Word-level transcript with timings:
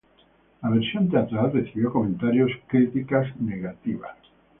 La 0.63 0.69
versión 0.71 1.11
teatral 1.11 1.53
recibió 1.53 1.91
comentarios 1.93 2.49
críticas 2.65 3.39
negativas. 3.39 4.17